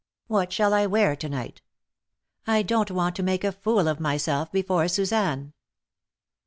[0.25, 1.61] What shall I wear to night?
[2.47, 5.53] I don't want to make a fool of myself before Suzanne."